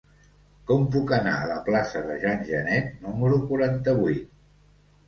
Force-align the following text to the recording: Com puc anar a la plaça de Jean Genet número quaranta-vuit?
Com 0.69 0.87
puc 0.95 1.13
anar 1.17 1.35
a 1.43 1.51
la 1.51 1.59
plaça 1.69 2.01
de 2.09 2.17
Jean 2.25 2.43
Genet 2.51 2.89
número 3.07 3.43
quaranta-vuit? 3.53 4.27